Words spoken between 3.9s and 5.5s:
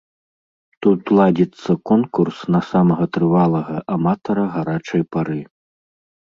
аматара гарачай пары.